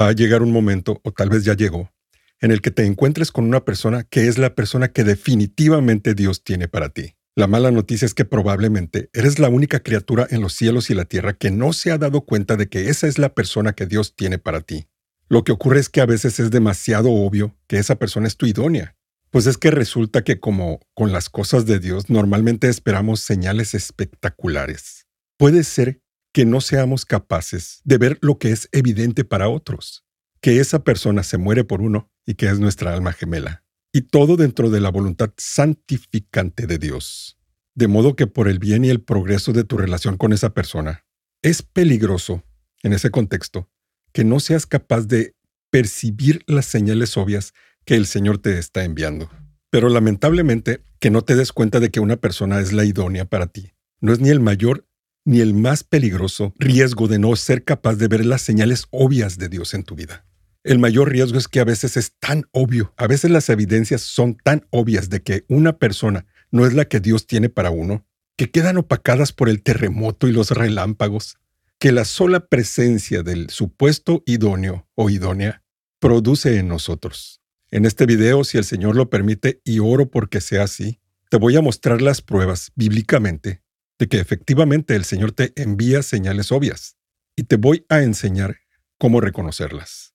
[0.00, 1.92] Va a llegar un momento, o tal vez ya llegó,
[2.40, 6.42] en el que te encuentres con una persona que es la persona que definitivamente Dios
[6.42, 7.16] tiene para ti.
[7.36, 11.04] La mala noticia es que probablemente eres la única criatura en los cielos y la
[11.04, 14.16] tierra que no se ha dado cuenta de que esa es la persona que Dios
[14.16, 14.88] tiene para ti.
[15.28, 18.46] Lo que ocurre es que a veces es demasiado obvio que esa persona es tu
[18.46, 18.96] idónea.
[19.28, 25.06] Pues es que resulta que como con las cosas de Dios normalmente esperamos señales espectaculares.
[25.36, 26.00] Puede ser
[26.32, 30.04] que no seamos capaces de ver lo que es evidente para otros,
[30.40, 34.36] que esa persona se muere por uno y que es nuestra alma gemela, y todo
[34.36, 37.38] dentro de la voluntad santificante de Dios.
[37.74, 41.04] De modo que por el bien y el progreso de tu relación con esa persona,
[41.42, 42.44] es peligroso,
[42.82, 43.70] en ese contexto,
[44.12, 45.34] que no seas capaz de
[45.70, 49.30] percibir las señales obvias que el Señor te está enviando.
[49.70, 53.46] Pero lamentablemente, que no te des cuenta de que una persona es la idónea para
[53.46, 53.72] ti.
[54.00, 54.86] No es ni el mayor
[55.30, 59.48] ni el más peligroso riesgo de no ser capaz de ver las señales obvias de
[59.48, 60.26] Dios en tu vida.
[60.64, 64.34] El mayor riesgo es que a veces es tan obvio, a veces las evidencias son
[64.34, 68.04] tan obvias de que una persona no es la que Dios tiene para uno,
[68.36, 71.38] que quedan opacadas por el terremoto y los relámpagos,
[71.78, 75.62] que la sola presencia del supuesto idóneo o idónea
[76.00, 77.40] produce en nosotros.
[77.70, 81.54] En este video, si el Señor lo permite, y oro porque sea así, te voy
[81.54, 83.62] a mostrar las pruebas bíblicamente
[84.00, 86.96] de que efectivamente el Señor te envía señales obvias
[87.36, 88.56] y te voy a enseñar
[88.98, 90.14] cómo reconocerlas.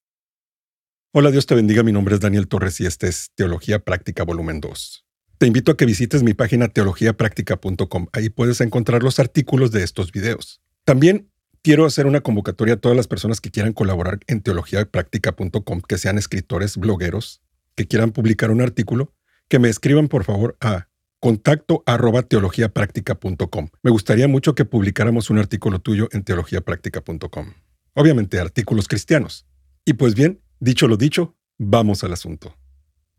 [1.14, 4.60] Hola, Dios te bendiga, mi nombre es Daniel Torres y este es Teología Práctica Volumen
[4.60, 5.06] 2.
[5.38, 10.12] Te invito a que visites mi página teologiapráctica.com, ahí puedes encontrar los artículos de estos
[10.12, 10.62] videos.
[10.84, 11.32] También
[11.62, 16.18] quiero hacer una convocatoria a todas las personas que quieran colaborar en teologiapráctica.com, que sean
[16.18, 17.44] escritores, blogueros,
[17.76, 19.14] que quieran publicar un artículo,
[19.48, 20.88] que me escriban por favor a
[21.20, 23.70] contacto arroba teologiapráctica.com.
[23.84, 27.54] Me gustaría mucho que publicáramos un artículo tuyo en teologiapráctica.com.
[27.94, 29.46] Obviamente artículos cristianos.
[29.86, 32.56] Y pues bien, dicho lo dicho, vamos al asunto.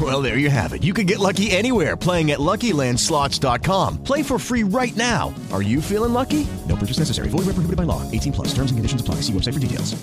[0.00, 0.82] Well, there you have it.
[0.82, 4.02] You can get lucky anywhere playing at LuckyLandSlots.com.
[4.02, 5.32] Play for free right now.
[5.52, 6.44] Are you feeling lucky?
[6.68, 7.28] No purchase necessary.
[7.28, 8.02] Void where prohibited by law.
[8.10, 8.48] 18 plus.
[8.48, 9.22] Terms and conditions apply.
[9.22, 9.94] See website for details.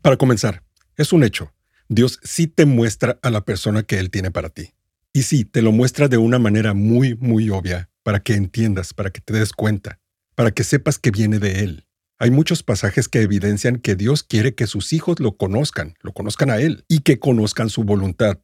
[0.00, 0.62] Para comenzar,
[0.96, 1.52] es un hecho.
[1.88, 4.72] Dios sí te muestra a la persona que Él tiene para ti.
[5.12, 9.10] Y sí, te lo muestra de una manera muy, muy obvia, para que entiendas, para
[9.10, 9.98] que te des cuenta,
[10.34, 11.86] para que sepas que viene de Él.
[12.18, 16.50] Hay muchos pasajes que evidencian que Dios quiere que sus hijos lo conozcan, lo conozcan
[16.50, 18.38] a Él, y que conozcan su voluntad.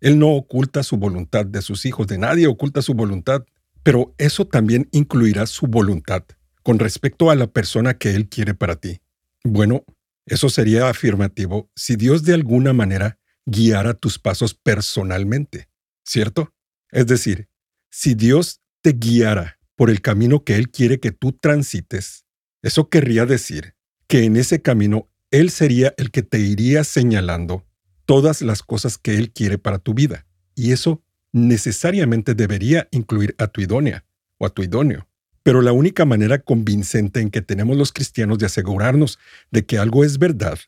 [0.00, 3.44] Él no oculta su voluntad de sus hijos, de nadie oculta su voluntad,
[3.82, 6.24] pero eso también incluirá su voluntad
[6.62, 9.00] con respecto a la persona que Él quiere para ti.
[9.44, 9.84] Bueno,
[10.26, 15.68] eso sería afirmativo si Dios de alguna manera guiara tus pasos personalmente,
[16.04, 16.54] ¿cierto?
[16.90, 17.48] Es decir,
[17.90, 22.24] si Dios te guiara por el camino que Él quiere que tú transites,
[22.62, 23.74] eso querría decir
[24.06, 27.66] que en ese camino Él sería el que te iría señalando
[28.10, 30.26] todas las cosas que Él quiere para tu vida.
[30.56, 34.04] Y eso necesariamente debería incluir a tu idónea
[34.36, 35.06] o a tu idóneo.
[35.44, 39.20] Pero la única manera convincente en que tenemos los cristianos de asegurarnos
[39.52, 40.58] de que algo es verdad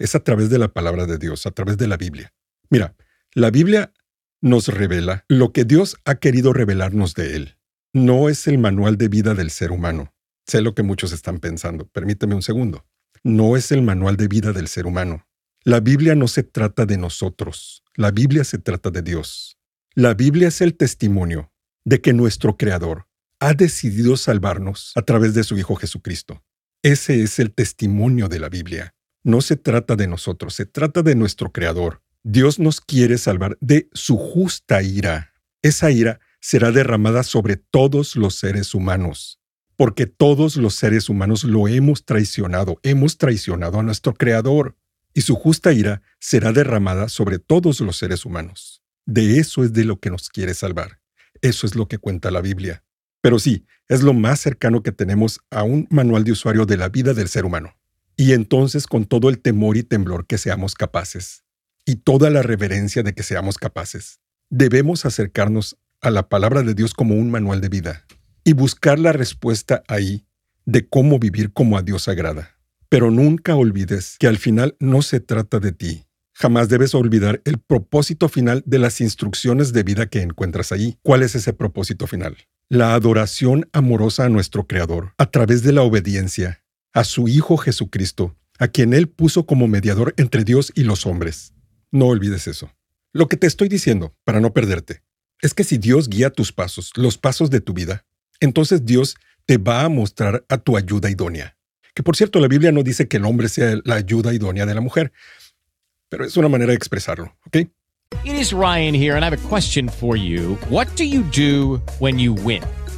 [0.00, 2.34] es a través de la palabra de Dios, a través de la Biblia.
[2.68, 2.96] Mira,
[3.32, 3.92] la Biblia
[4.40, 7.58] nos revela lo que Dios ha querido revelarnos de Él.
[7.92, 10.12] No es el manual de vida del ser humano.
[10.48, 11.86] Sé lo que muchos están pensando.
[11.86, 12.84] Permíteme un segundo.
[13.22, 15.27] No es el manual de vida del ser humano.
[15.64, 17.82] La Biblia no se trata de nosotros.
[17.96, 19.58] La Biblia se trata de Dios.
[19.94, 21.52] La Biblia es el testimonio
[21.84, 23.08] de que nuestro Creador
[23.40, 26.44] ha decidido salvarnos a través de su Hijo Jesucristo.
[26.82, 28.94] Ese es el testimonio de la Biblia.
[29.24, 32.02] No se trata de nosotros, se trata de nuestro Creador.
[32.22, 35.32] Dios nos quiere salvar de su justa ira.
[35.62, 39.40] Esa ira será derramada sobre todos los seres humanos,
[39.76, 44.76] porque todos los seres humanos lo hemos traicionado, hemos traicionado a nuestro Creador,
[45.18, 48.84] y su justa ira será derramada sobre todos los seres humanos.
[49.04, 51.00] De eso es de lo que nos quiere salvar.
[51.42, 52.84] Eso es lo que cuenta la Biblia.
[53.20, 56.88] Pero sí, es lo más cercano que tenemos a un manual de usuario de la
[56.88, 57.74] vida del ser humano.
[58.16, 61.42] Y entonces con todo el temor y temblor que seamos capaces,
[61.84, 64.20] y toda la reverencia de que seamos capaces,
[64.50, 68.06] debemos acercarnos a la palabra de Dios como un manual de vida
[68.44, 70.28] y buscar la respuesta ahí
[70.64, 72.57] de cómo vivir como a Dios agrada.
[72.90, 76.04] Pero nunca olvides que al final no se trata de ti.
[76.34, 80.96] Jamás debes olvidar el propósito final de las instrucciones de vida que encuentras ahí.
[81.02, 82.36] ¿Cuál es ese propósito final?
[82.70, 86.62] La adoración amorosa a nuestro Creador a través de la obediencia
[86.94, 91.52] a su Hijo Jesucristo, a quien Él puso como mediador entre Dios y los hombres.
[91.92, 92.72] No olvides eso.
[93.12, 95.02] Lo que te estoy diciendo, para no perderte,
[95.42, 98.06] es que si Dios guía tus pasos, los pasos de tu vida,
[98.40, 101.57] entonces Dios te va a mostrar a tu ayuda idónea.
[101.98, 104.72] Que por cierto, la Biblia no dice que el hombre sea la ayuda idónea de
[104.72, 105.10] la mujer,
[106.08, 107.56] pero es una manera de expresarlo, ¿ok?
[108.24, 110.56] It is Ryan here, and I have a question for you.
[110.70, 112.62] What do you do when you win?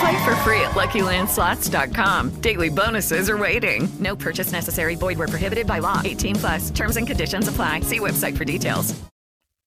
[0.00, 2.40] Play for free at LuckyLandSlots.com.
[2.40, 3.88] Daily bonuses are waiting.
[3.98, 4.96] No purchase necessary.
[4.96, 6.00] Void where prohibited by law.
[6.04, 6.70] 18 plus.
[6.70, 7.80] Terms and conditions apply.
[7.80, 8.94] See website for details.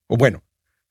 [0.09, 0.41] O bueno,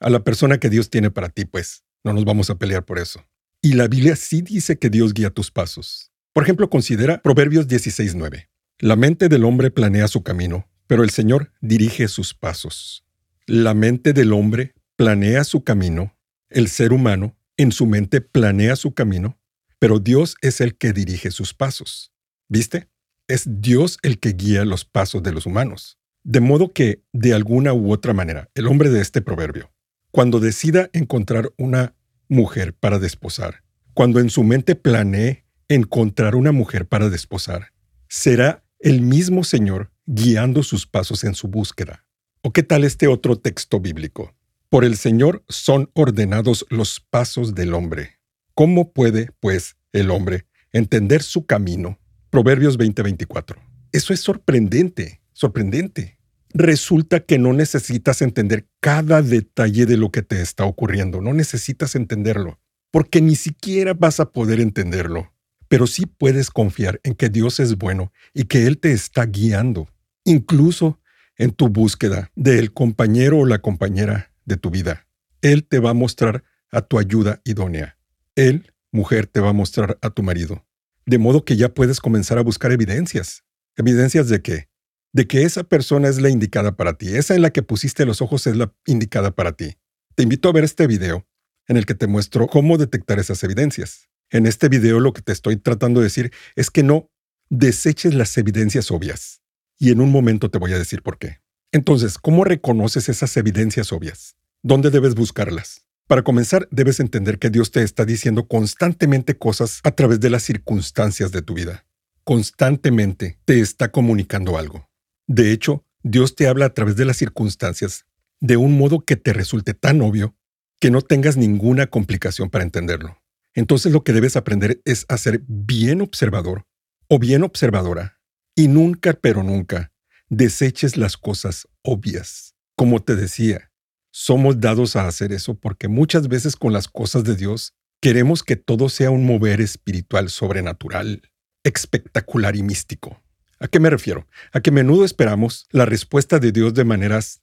[0.01, 1.83] a la persona que Dios tiene para ti, pues.
[2.05, 3.23] No nos vamos a pelear por eso.
[3.63, 6.11] Y la Biblia sí dice que Dios guía tus pasos.
[6.33, 8.49] Por ejemplo, considera Proverbios 16.9.
[8.79, 13.05] La mente del hombre planea su camino, pero el Señor dirige sus pasos.
[13.47, 16.17] La mente del hombre planea su camino,
[16.49, 19.39] el ser humano en su mente planea su camino,
[19.79, 22.11] pero Dios es el que dirige sus pasos.
[22.49, 22.89] ¿Viste?
[23.29, 25.99] Es Dios el que guía los pasos de los humanos.
[26.23, 29.71] De modo que, de alguna u otra manera, el hombre de este proverbio,
[30.11, 31.95] cuando decida encontrar una
[32.29, 37.73] mujer para desposar, cuando en su mente planee encontrar una mujer para desposar,
[38.09, 42.07] será el mismo Señor guiando sus pasos en su búsqueda.
[42.41, 44.35] ¿O qué tal este otro texto bíblico?
[44.71, 48.21] Por el Señor son ordenados los pasos del hombre.
[48.55, 51.99] ¿Cómo puede, pues, el hombre entender su camino?
[52.31, 53.57] Proverbios 20:24.
[53.91, 56.21] Eso es sorprendente, sorprendente.
[56.55, 61.97] Resulta que no necesitas entender cada detalle de lo que te está ocurriendo, no necesitas
[61.97, 62.61] entenderlo,
[62.93, 65.33] porque ni siquiera vas a poder entenderlo.
[65.67, 69.89] Pero sí puedes confiar en que Dios es bueno y que Él te está guiando,
[70.23, 71.01] incluso
[71.37, 75.07] en tu búsqueda del compañero o la compañera de tu vida.
[75.41, 77.97] Él te va a mostrar a tu ayuda idónea.
[78.35, 80.67] Él, mujer, te va a mostrar a tu marido.
[81.07, 83.45] De modo que ya puedes comenzar a buscar evidencias.
[83.77, 84.69] ¿Evidencias de qué?
[85.13, 87.17] De que esa persona es la indicada para ti.
[87.17, 89.79] Esa en la que pusiste los ojos es la indicada para ti.
[90.17, 91.27] Te invito a ver este video
[91.69, 94.09] en el que te muestro cómo detectar esas evidencias.
[94.31, 97.11] En este video lo que te estoy tratando de decir es que no
[97.49, 99.43] deseches las evidencias obvias.
[99.79, 101.39] Y en un momento te voy a decir por qué.
[101.73, 104.37] Entonces, ¿cómo reconoces esas evidencias obvias?
[104.63, 105.87] ¿Dónde debes buscarlas?
[106.07, 110.43] Para comenzar, debes entender que Dios te está diciendo constantemente cosas a través de las
[110.43, 111.87] circunstancias de tu vida.
[112.25, 114.91] Constantemente te está comunicando algo.
[115.27, 118.05] De hecho, Dios te habla a través de las circunstancias
[118.39, 120.37] de un modo que te resulte tan obvio
[120.79, 123.17] que no tengas ninguna complicación para entenderlo.
[123.55, 126.67] Entonces lo que debes aprender es a ser bien observador
[127.09, 128.21] o bien observadora
[128.55, 129.91] y nunca, pero nunca,
[130.29, 132.55] deseches las cosas obvias.
[132.77, 133.70] Como te decía,
[134.11, 138.57] somos dados a hacer eso porque muchas veces con las cosas de Dios queremos que
[138.57, 141.23] todo sea un mover espiritual sobrenatural,
[141.65, 143.23] espectacular y místico.
[143.59, 144.27] ¿A qué me refiero?
[144.53, 147.43] A que menudo esperamos la respuesta de Dios de maneras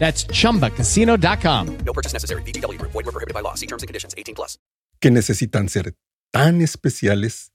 [0.00, 1.76] That's chumbacasino.com.
[1.86, 2.42] No purchase necessary.
[2.42, 2.90] VGW Group.
[2.90, 3.54] Void were prohibited by law.
[3.54, 4.14] See terms and conditions.
[4.18, 4.58] 18 plus.
[5.00, 5.96] que necesitan ser
[6.30, 7.52] tan especiales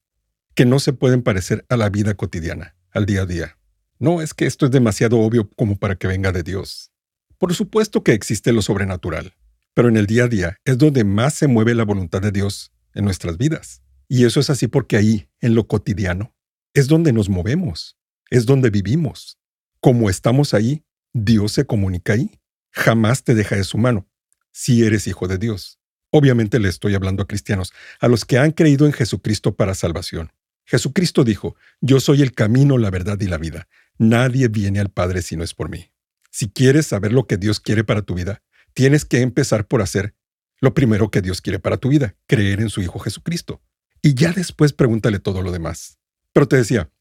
[0.55, 3.57] que no se pueden parecer a la vida cotidiana, al día a día.
[3.99, 6.91] No es que esto es demasiado obvio como para que venga de Dios.
[7.37, 9.35] Por supuesto que existe lo sobrenatural,
[9.73, 12.71] pero en el día a día es donde más se mueve la voluntad de Dios
[12.93, 13.81] en nuestras vidas.
[14.07, 16.33] Y eso es así porque ahí, en lo cotidiano,
[16.73, 17.97] es donde nos movemos,
[18.29, 19.37] es donde vivimos.
[19.81, 20.83] Como estamos ahí,
[21.17, 22.41] Dios se comunica ahí.
[22.71, 24.05] Jamás te deja de su mano,
[24.51, 25.79] si eres hijo de Dios.
[26.11, 30.33] Obviamente le estoy hablando a cristianos, a los que han creído en Jesucristo para salvación.
[30.65, 33.69] Jesucristo dijo, yo soy el camino, la verdad y la vida.
[33.97, 35.89] Nadie viene al Padre si no es por mí.
[36.31, 38.43] Si quieres saber lo que Dios quiere para tu vida,
[38.73, 40.15] tienes que empezar por hacer
[40.59, 43.61] lo primero que Dios quiere para tu vida, creer en su Hijo Jesucristo.
[44.01, 45.97] Y ya después pregúntale todo lo demás.
[46.33, 46.91] Pero te decía,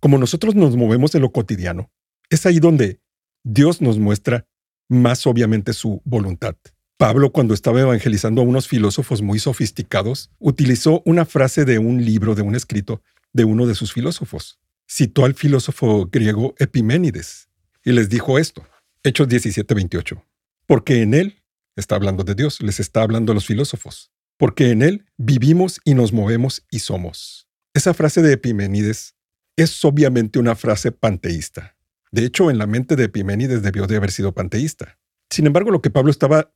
[0.00, 1.92] como nosotros nos movemos en lo cotidiano,
[2.28, 3.00] es ahí donde
[3.44, 4.46] Dios nos muestra
[4.88, 6.56] más obviamente su voluntad.
[6.96, 12.34] Pablo, cuando estaba evangelizando a unos filósofos muy sofisticados, utilizó una frase de un libro,
[12.34, 14.60] de un escrito, de uno de sus filósofos.
[14.86, 17.48] Citó al filósofo griego Epiménides
[17.84, 18.66] y les dijo esto,
[19.02, 20.22] Hechos 17:28.
[20.66, 21.42] Porque en él,
[21.74, 25.94] está hablando de Dios, les está hablando a los filósofos, porque en él vivimos y
[25.94, 27.48] nos movemos y somos.
[27.72, 29.14] Esa frase de Epiménides
[29.56, 31.76] es obviamente una frase panteísta.
[32.12, 34.98] De hecho, en la mente de Epiménides debió de haber sido panteísta.
[35.30, 36.52] Sin embargo, lo que Pablo estaba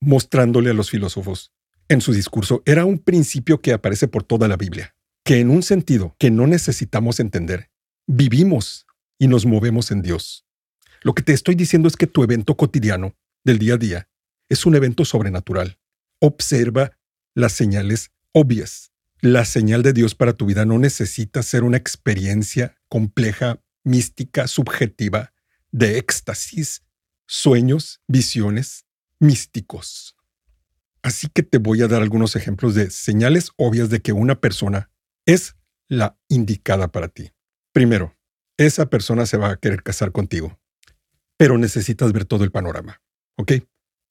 [0.00, 1.52] mostrándole a los filósofos
[1.88, 5.62] en su discurso era un principio que aparece por toda la Biblia, que en un
[5.62, 7.70] sentido que no necesitamos entender,
[8.06, 8.86] vivimos
[9.18, 10.44] y nos movemos en Dios.
[11.02, 14.08] Lo que te estoy diciendo es que tu evento cotidiano del día a día
[14.48, 15.78] es un evento sobrenatural.
[16.20, 16.98] Observa
[17.34, 18.92] las señales obvias.
[19.20, 25.32] La señal de Dios para tu vida no necesita ser una experiencia compleja, mística, subjetiva,
[25.72, 26.84] de éxtasis,
[27.26, 28.86] sueños, visiones,
[29.18, 30.16] místicos.
[31.02, 34.90] Así que te voy a dar algunos ejemplos de señales obvias de que una persona
[35.26, 35.56] es
[35.88, 37.32] la indicada para ti.
[37.72, 38.16] Primero,
[38.58, 40.60] esa persona se va a querer casar contigo,
[41.36, 43.00] pero necesitas ver todo el panorama,
[43.36, 43.52] ¿ok?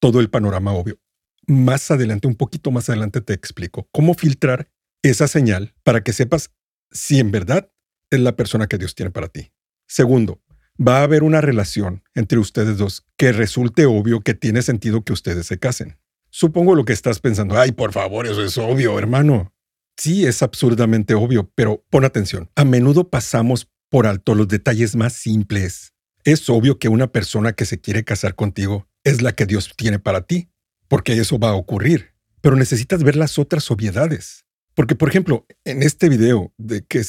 [0.00, 0.98] Todo el panorama obvio.
[1.46, 4.70] Más adelante, un poquito más adelante te explico cómo filtrar
[5.02, 6.50] esa señal para que sepas
[6.90, 7.70] si en verdad
[8.10, 9.52] es la persona que Dios tiene para ti.
[9.88, 10.40] Segundo,
[10.78, 15.14] va a haber una relación entre ustedes dos que resulte obvio que tiene sentido que
[15.14, 15.98] ustedes se casen.
[16.30, 19.54] Supongo lo que estás pensando, ay, por favor, eso es obvio, hermano.
[19.96, 22.50] Sí, es absurdamente obvio, pero pon atención.
[22.54, 25.94] A menudo pasamos por alto los detalles más simples.
[26.22, 29.98] Es obvio que una persona que se quiere casar contigo es la que Dios tiene
[29.98, 30.50] para ti,
[30.86, 32.12] porque eso va a ocurrir.
[32.42, 34.44] Pero necesitas ver las otras obviedades.
[34.74, 37.02] Porque, por ejemplo, en este video de que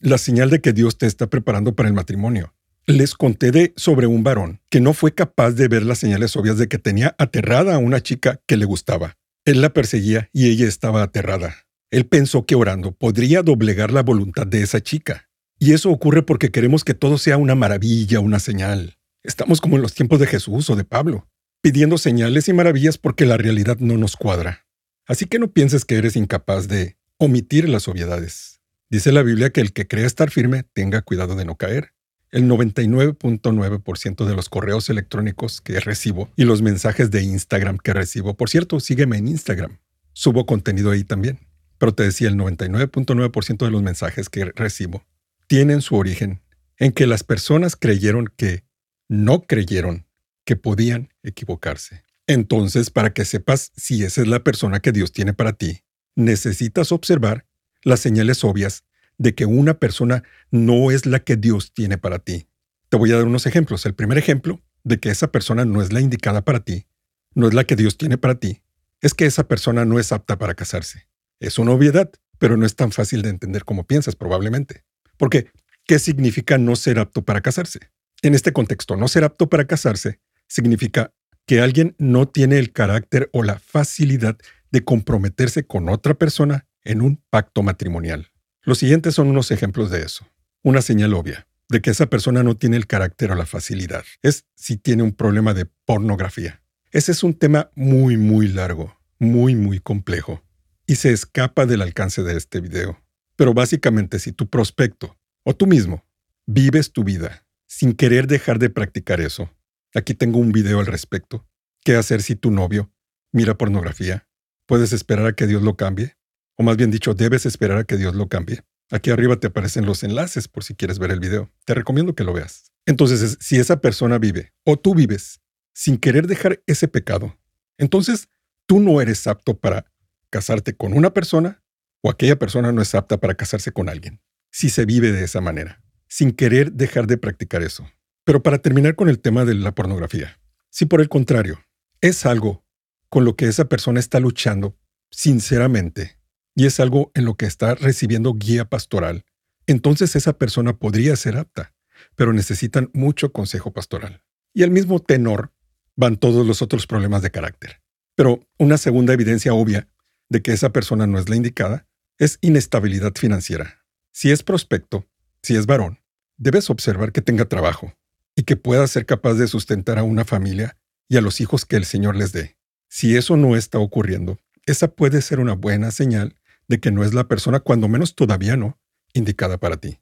[0.00, 2.54] la señal de que Dios te está preparando para el matrimonio,
[2.86, 6.56] les conté de sobre un varón que no fue capaz de ver las señales obvias
[6.56, 9.18] de que tenía aterrada a una chica que le gustaba.
[9.44, 11.54] Él la perseguía y ella estaba aterrada.
[11.90, 15.28] Él pensó que orando podría doblegar la voluntad de esa chica.
[15.58, 18.96] Y eso ocurre porque queremos que todo sea una maravilla, una señal.
[19.22, 21.28] Estamos como en los tiempos de Jesús o de Pablo,
[21.60, 24.66] pidiendo señales y maravillas porque la realidad no nos cuadra.
[25.06, 28.59] Así que no pienses que eres incapaz de omitir las obviedades.
[28.90, 31.92] Dice la Biblia que el que cree estar firme tenga cuidado de no caer.
[32.32, 38.34] El 99.9% de los correos electrónicos que recibo y los mensajes de Instagram que recibo,
[38.34, 39.78] por cierto, sígueme en Instagram.
[40.12, 41.38] Subo contenido ahí también.
[41.78, 45.04] Pero te decía, el 99.9% de los mensajes que recibo
[45.46, 46.40] tienen su origen
[46.76, 48.64] en que las personas creyeron que
[49.08, 50.04] no creyeron
[50.44, 52.02] que podían equivocarse.
[52.26, 55.84] Entonces, para que sepas si esa es la persona que Dios tiene para ti,
[56.16, 57.46] necesitas observar
[57.82, 58.84] las señales obvias
[59.18, 62.48] de que una persona no es la que Dios tiene para ti.
[62.88, 63.86] Te voy a dar unos ejemplos.
[63.86, 66.86] El primer ejemplo de que esa persona no es la indicada para ti,
[67.34, 68.62] no es la que Dios tiene para ti,
[69.00, 71.08] es que esa persona no es apta para casarse.
[71.38, 74.84] Es una obviedad, pero no es tan fácil de entender como piensas probablemente.
[75.16, 75.50] Porque
[75.90, 77.80] ¿Qué significa no ser apto para casarse?
[78.22, 81.12] En este contexto, no ser apto para casarse significa
[81.46, 84.38] que alguien no tiene el carácter o la facilidad
[84.70, 88.30] de comprometerse con otra persona en un pacto matrimonial.
[88.62, 90.26] Los siguientes son unos ejemplos de eso.
[90.62, 94.44] Una señal obvia de que esa persona no tiene el carácter o la facilidad es
[94.54, 96.62] si tiene un problema de pornografía.
[96.90, 100.42] Ese es un tema muy, muy largo, muy, muy complejo,
[100.86, 103.00] y se escapa del alcance de este video.
[103.36, 106.04] Pero básicamente, si tu prospecto o tú mismo
[106.46, 109.48] vives tu vida sin querer dejar de practicar eso,
[109.94, 111.46] aquí tengo un video al respecto.
[111.84, 112.92] ¿Qué hacer si tu novio
[113.32, 114.26] mira pornografía?
[114.66, 116.16] ¿Puedes esperar a que Dios lo cambie?
[116.60, 118.60] O más bien dicho, debes esperar a que Dios lo cambie.
[118.90, 121.50] Aquí arriba te aparecen los enlaces por si quieres ver el video.
[121.64, 122.70] Te recomiendo que lo veas.
[122.84, 125.40] Entonces, si esa persona vive o tú vives
[125.72, 127.34] sin querer dejar ese pecado,
[127.78, 128.28] entonces
[128.66, 129.86] tú no eres apto para
[130.28, 131.62] casarte con una persona
[132.02, 134.20] o aquella persona no es apta para casarse con alguien.
[134.50, 137.90] Si se vive de esa manera, sin querer dejar de practicar eso.
[138.24, 140.38] Pero para terminar con el tema de la pornografía,
[140.68, 141.64] si por el contrario
[142.02, 142.66] es algo
[143.08, 144.76] con lo que esa persona está luchando
[145.10, 146.19] sinceramente
[146.54, 149.24] y es algo en lo que está recibiendo guía pastoral,
[149.66, 151.74] entonces esa persona podría ser apta,
[152.16, 154.22] pero necesitan mucho consejo pastoral.
[154.52, 155.52] Y al mismo tenor
[155.96, 157.80] van todos los otros problemas de carácter.
[158.16, 159.88] Pero una segunda evidencia obvia
[160.28, 161.86] de que esa persona no es la indicada
[162.18, 163.82] es inestabilidad financiera.
[164.12, 165.06] Si es prospecto,
[165.42, 166.00] si es varón,
[166.36, 167.94] debes observar que tenga trabajo
[168.36, 170.76] y que pueda ser capaz de sustentar a una familia
[171.08, 172.56] y a los hijos que el Señor les dé.
[172.88, 176.36] Si eso no está ocurriendo, esa puede ser una buena señal
[176.70, 178.78] de que no es la persona, cuando menos todavía no,
[179.12, 179.98] indicada para ti.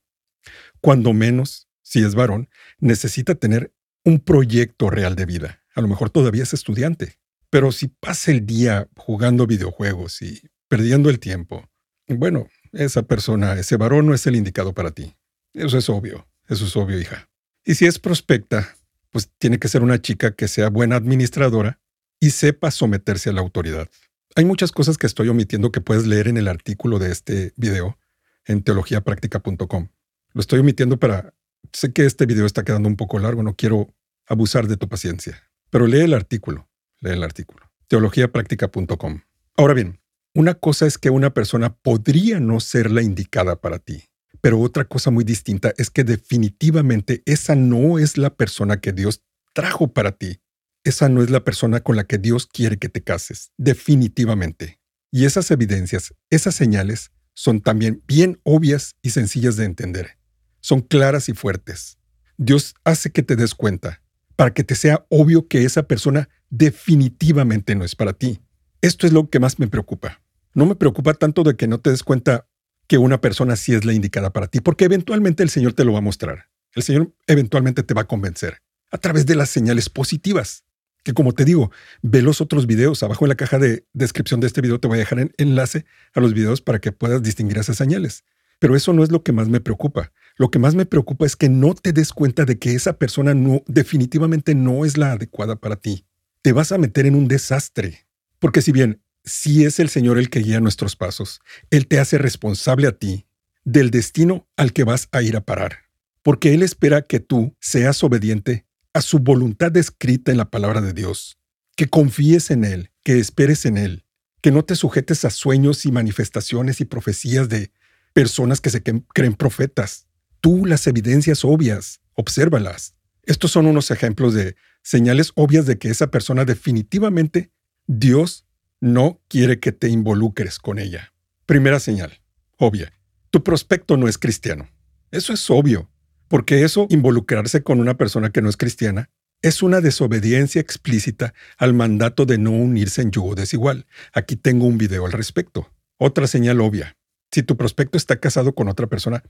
[0.83, 3.73] Cuando menos, si es varón, necesita tener
[4.05, 5.65] un proyecto real de vida.
[5.75, 11.09] A lo mejor todavía es estudiante, pero si pasa el día jugando videojuegos y perdiendo
[11.09, 11.67] el tiempo,
[12.07, 15.17] bueno, esa persona, ese varón no es el indicado para ti.
[15.55, 17.31] Eso es obvio, eso es obvio, hija.
[17.65, 18.77] Y si es prospecta,
[19.11, 21.81] pues tiene que ser una chica que sea buena administradora
[22.21, 23.89] y sepa someterse a la autoridad.
[24.37, 27.99] Hay muchas cosas que estoy omitiendo que puedes leer en el artículo de este video
[28.47, 29.89] en teologiapráctica.com.
[30.33, 31.35] Lo estoy omitiendo para...
[31.73, 33.95] Sé que este video está quedando un poco largo, no quiero
[34.27, 36.69] abusar de tu paciencia, pero lee el artículo,
[37.01, 37.71] lee el artículo.
[37.89, 39.23] teologiapráctica.com.
[39.57, 40.01] Ahora bien,
[40.35, 44.05] una cosa es que una persona podría no ser la indicada para ti,
[44.41, 49.25] pero otra cosa muy distinta es que definitivamente esa no es la persona que Dios
[49.53, 50.41] trajo para ti
[50.89, 54.81] esa no es la persona con la que Dios quiere que te cases, definitivamente.
[55.11, 60.19] Y esas evidencias, esas señales, son también bien obvias y sencillas de entender.
[60.61, 61.99] Son claras y fuertes.
[62.37, 64.03] Dios hace que te des cuenta,
[64.35, 68.41] para que te sea obvio que esa persona definitivamente no es para ti.
[68.81, 70.23] Esto es lo que más me preocupa.
[70.55, 72.49] No me preocupa tanto de que no te des cuenta
[72.87, 75.93] que una persona sí es la indicada para ti, porque eventualmente el Señor te lo
[75.93, 76.47] va a mostrar.
[76.75, 80.65] El Señor eventualmente te va a convencer a través de las señales positivas
[81.03, 81.71] que como te digo,
[82.03, 83.03] ve los otros videos.
[83.03, 85.85] Abajo en la caja de descripción de este video te voy a dejar el enlace
[86.15, 88.25] a los videos para que puedas distinguir esas señales.
[88.59, 90.13] Pero eso no es lo que más me preocupa.
[90.37, 93.35] Lo que más me preocupa es que no te des cuenta de que esa persona
[93.35, 96.05] no, definitivamente no es la adecuada para ti.
[96.43, 98.07] Te vas a meter en un desastre.
[98.39, 102.19] Porque si bien sí es el Señor el que guía nuestros pasos, Él te hace
[102.19, 103.27] responsable a ti
[103.65, 105.89] del destino al que vas a ir a parar.
[106.23, 108.67] Porque Él espera que tú seas obediente
[108.99, 111.39] a su voluntad escrita en la palabra de Dios,
[111.77, 114.05] que confíes en Él, que esperes en Él,
[114.41, 117.71] que no te sujetes a sueños y manifestaciones y profecías de
[118.13, 120.09] personas que se creen profetas.
[120.41, 122.97] Tú las evidencias obvias, obsérvalas.
[123.23, 127.53] Estos son unos ejemplos de señales obvias de que esa persona definitivamente
[127.87, 128.47] Dios
[128.81, 131.13] no quiere que te involucres con ella.
[131.47, 132.21] Primera señal,
[132.57, 132.93] obvia.
[133.31, 134.69] Tu prospecto no es cristiano.
[135.13, 135.89] Eso es obvio
[136.29, 139.11] porque eso, involucrarse con una persona que no es cristiana,
[139.43, 143.87] es una desobediencia explícita al mandato de no unirse en yugo desigual.
[144.13, 145.73] Aquí tengo un video al respecto.
[145.97, 146.97] Otra señal obvia.
[147.31, 149.23] Si tu prospecto está casado con otra persona,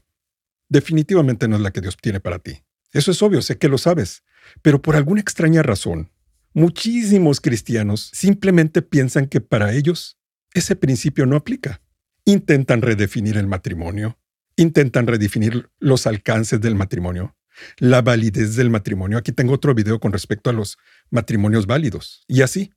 [0.69, 2.63] definitivamente no es la que Dios tiene para ti.
[2.93, 4.23] Eso es obvio, sé que lo sabes.
[4.63, 6.11] Pero por alguna extraña razón,
[6.55, 10.19] muchísimos cristianos simplemente piensan que para ellos
[10.55, 11.83] ese principio no aplica.
[12.25, 14.19] Intentan redefinir el matrimonio,
[14.59, 17.37] intentan redefinir los alcances del matrimonio,
[17.79, 19.17] la validez del matrimonio.
[19.17, 20.77] Aquí tengo otro video con respecto a los
[21.11, 22.25] matrimonios válidos.
[22.29, 22.73] Y así,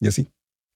[0.00, 0.30] y así.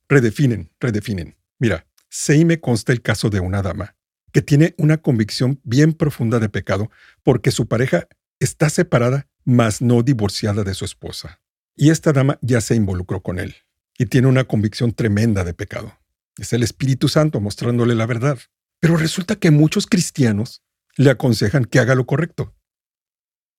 [0.09, 1.37] Redefinen, redefinen.
[1.59, 1.87] Mira,
[2.29, 3.95] y me consta el caso de una dama
[4.33, 6.91] que tiene una convicción bien profunda de pecado
[7.23, 8.09] porque su pareja
[8.41, 11.41] está separada, mas no divorciada de su esposa.
[11.77, 13.55] Y esta dama ya se involucró con él
[13.99, 15.99] y tiene una convicción tremenda de pecado.
[16.39, 18.39] Es el Espíritu Santo mostrándole la verdad.
[18.81, 20.63] Pero resulta que muchos cristianos
[20.97, 22.55] le aconsejan que haga lo correcto.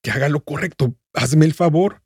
[0.02, 2.04] Que haga lo correcto, hazme el favor.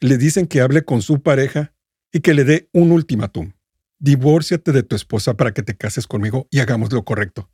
[0.00, 1.74] Le dicen que hable con su pareja
[2.12, 3.52] y que le dé un ultimátum.
[3.98, 7.50] Divórciate de tu esposa para que te cases conmigo y hagamos lo correcto.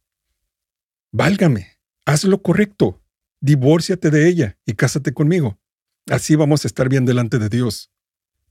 [1.12, 3.02] Válgame, haz lo correcto.
[3.40, 5.58] Divórciate de ella y cásate conmigo.
[6.08, 7.92] Así vamos a estar bien delante de Dios.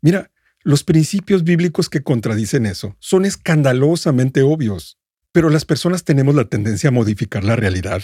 [0.02, 0.32] Mira,
[0.64, 5.00] los principios bíblicos que contradicen eso son escandalosamente obvios,
[5.32, 8.02] pero las personas tenemos la tendencia a modificar la realidad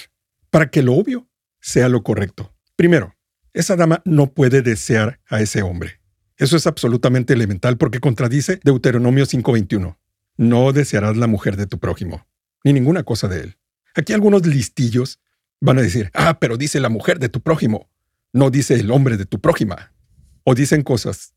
[0.50, 2.54] para que lo obvio sea lo correcto.
[2.76, 3.16] Primero,
[3.54, 6.00] esa dama no puede desear a ese hombre.
[6.38, 9.98] Eso es absolutamente elemental porque contradice Deuteronomio 5:21.
[10.38, 12.28] No desearás la mujer de tu prójimo,
[12.64, 13.58] ni ninguna cosa de él.
[13.96, 15.20] Aquí algunos listillos
[15.60, 17.90] van a decir, ah, pero dice la mujer de tu prójimo,
[18.32, 19.94] no dice el hombre de tu prójima.
[20.44, 21.34] O dicen cosas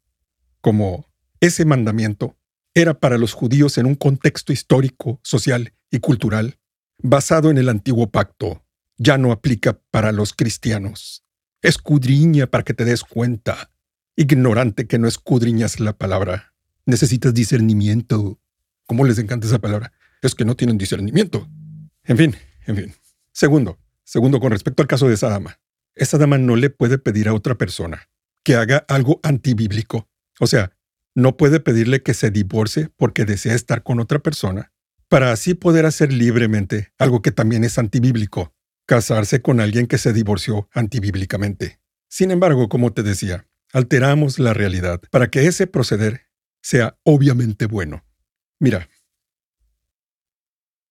[0.60, 2.36] como, ese mandamiento
[2.74, 6.58] era para los judíos en un contexto histórico, social y cultural,
[6.98, 8.64] basado en el antiguo pacto.
[8.96, 11.24] Ya no aplica para los cristianos.
[11.62, 13.72] Escudriña para que te des cuenta.
[14.16, 16.54] Ignorante que no escudriñas la palabra.
[16.84, 18.38] Necesitas discernimiento.
[18.86, 19.92] ¿Cómo les encanta esa palabra?
[20.22, 21.48] Es que no tienen discernimiento.
[22.04, 22.94] En fin, en fin.
[23.32, 25.60] Segundo, segundo con respecto al caso de esa dama.
[25.94, 28.08] Esa dama no le puede pedir a otra persona
[28.42, 30.08] que haga algo antibíblico.
[30.38, 30.72] O sea,
[31.14, 34.72] no puede pedirle que se divorcie porque desea estar con otra persona,
[35.10, 38.54] para así poder hacer libremente algo que también es antibíblico,
[38.86, 41.80] casarse con alguien que se divorció antibíblicamente.
[42.08, 46.28] Sin embargo, como te decía, alteramos la realidad para que ese proceder
[46.62, 48.04] sea obviamente bueno.
[48.60, 48.88] Mira,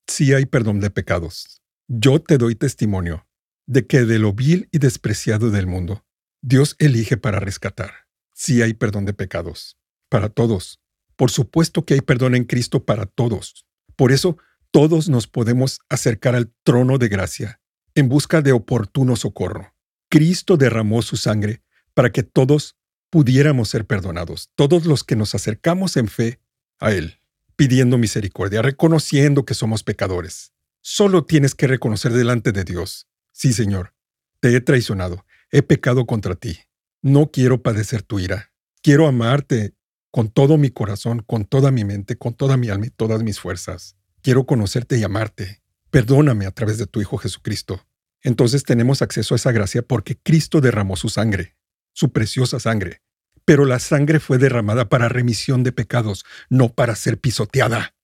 [0.06, 1.62] si hay perdón de pecados.
[1.88, 3.26] Yo te doy testimonio
[3.68, 6.06] de que de lo vil y despreciado del mundo,
[6.42, 8.08] Dios elige para rescatar.
[8.34, 9.78] Si hay perdón de pecados
[10.10, 10.82] para todos.
[11.16, 13.66] Por supuesto que hay perdón en Cristo para todos.
[14.00, 14.38] Por eso
[14.72, 17.60] todos nos podemos acercar al trono de gracia
[17.96, 19.76] en busca de oportuno socorro.
[20.10, 22.78] Cristo derramó su sangre para que todos
[23.10, 26.40] pudiéramos ser perdonados, todos los que nos acercamos en fe
[26.80, 27.20] a Él,
[27.58, 30.54] pidiendo misericordia, reconociendo que somos pecadores.
[30.80, 33.96] Solo tienes que reconocer delante de Dios, sí Señor,
[34.40, 36.58] te he traicionado, he pecado contra ti,
[37.02, 39.76] no quiero padecer tu ira, quiero amarte
[40.12, 43.40] con todo mi corazón, con toda mi mente, con toda mi alma y todas mis
[43.40, 43.96] fuerzas.
[44.22, 45.62] Quiero conocerte y amarte.
[45.92, 47.86] Perdóname a través de tu Hijo Jesucristo.
[48.22, 51.56] Entonces tenemos acceso a esa gracia porque Cristo derramó su sangre,
[51.94, 53.02] su preciosa sangre.
[53.46, 57.96] Pero la sangre fue derramada para remisión de pecados, no para ser pisoteada.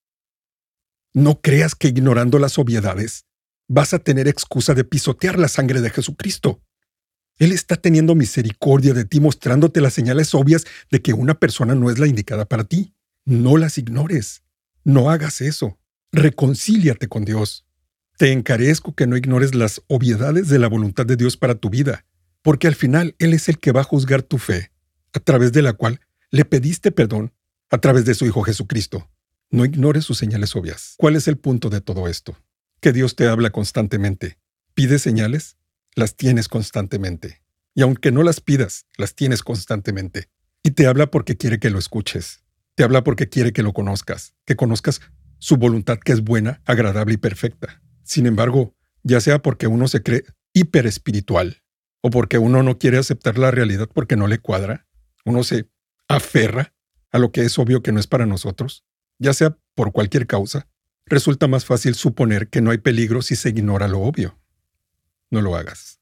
[1.14, 3.26] No creas que ignorando las obviedades
[3.68, 6.62] vas a tener excusa de pisotear la sangre de Jesucristo.
[7.38, 11.90] Él está teniendo misericordia de ti, mostrándote las señales obvias de que una persona no
[11.90, 12.94] es la indicada para ti.
[13.26, 14.44] No las ignores.
[14.84, 15.78] No hagas eso.
[16.12, 17.66] Reconcíliate con Dios.
[18.18, 22.06] Te encarezco que no ignores las obviedades de la voluntad de Dios para tu vida,
[22.42, 24.72] porque al final Él es el que va a juzgar tu fe,
[25.12, 26.00] a través de la cual
[26.32, 27.34] le pediste perdón
[27.70, 29.10] a través de su Hijo Jesucristo.
[29.50, 30.96] No ignores sus señales obvias.
[30.98, 32.38] ¿Cuál es el punto de todo esto?
[32.80, 34.38] Que Dios te habla constantemente.
[34.74, 35.58] ¿Pide señales?
[35.96, 37.42] Las tienes constantemente.
[37.74, 40.30] Y aunque no las pidas, las tienes constantemente.
[40.62, 42.44] Y te habla porque quiere que lo escuches.
[42.76, 45.02] Te habla porque quiere que lo conozcas, que conozcas
[45.40, 47.82] su voluntad que es buena, agradable y perfecta.
[48.04, 51.64] Sin embargo, ya sea porque uno se cree hiperespiritual
[52.02, 54.88] o porque uno no quiere aceptar la realidad porque no le cuadra,
[55.24, 55.70] uno se
[56.08, 56.74] aferra
[57.12, 58.84] a lo que es obvio que no es para nosotros,
[59.18, 60.68] ya sea por cualquier causa,
[61.06, 64.38] resulta más fácil suponer que no hay peligro si se ignora lo obvio
[65.36, 66.00] no lo hagas.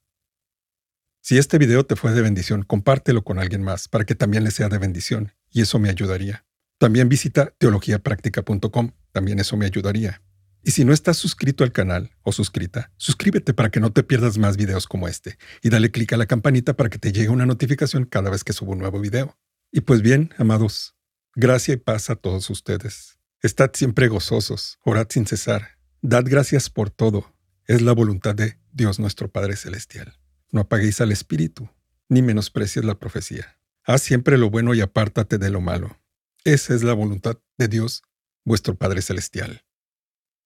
[1.21, 4.51] Si este video te fue de bendición, compártelo con alguien más para que también le
[4.51, 6.45] sea de bendición, y eso me ayudaría.
[6.77, 10.21] También visita teologiapractica.com, también eso me ayudaría.
[10.63, 14.37] Y si no estás suscrito al canal o suscrita, suscríbete para que no te pierdas
[14.37, 17.45] más videos como este, y dale clic a la campanita para que te llegue una
[17.45, 19.37] notificación cada vez que subo un nuevo video.
[19.71, 20.95] Y pues bien, amados,
[21.35, 23.17] gracia y paz a todos ustedes.
[23.41, 27.32] Estad siempre gozosos, orad sin cesar, dad gracias por todo,
[27.67, 30.19] es la voluntad de Dios nuestro Padre Celestial.
[30.51, 31.69] No apaguéis al Espíritu,
[32.09, 33.57] ni menosprecies la profecía.
[33.83, 35.99] Haz siempre lo bueno y apártate de lo malo.
[36.43, 38.03] Esa es la voluntad de Dios,
[38.43, 39.63] vuestro Padre Celestial.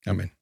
[0.05, 0.36] Amén.